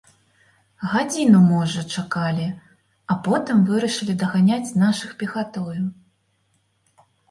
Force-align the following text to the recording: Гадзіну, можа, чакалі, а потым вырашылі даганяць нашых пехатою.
Гадзіну, 0.93 1.41
можа, 1.49 1.83
чакалі, 1.97 2.47
а 3.13 3.19
потым 3.31 3.63
вырашылі 3.71 4.13
даганяць 4.25 4.77
нашых 4.89 5.09
пехатою. 5.25 5.81